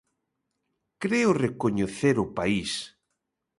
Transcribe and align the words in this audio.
Creo 1.03 1.29
recoñecer 1.45 2.15
o 2.23 2.25
País. 2.37 2.71